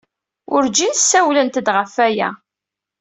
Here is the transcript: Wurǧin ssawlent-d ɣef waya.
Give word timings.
Wurǧin 0.51 0.93
ssawlent-d 0.97 1.67
ɣef 1.77 1.93
waya. 1.99 2.29